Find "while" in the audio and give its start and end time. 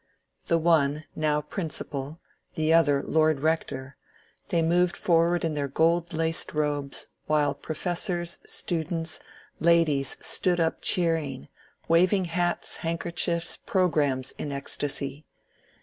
7.27-7.53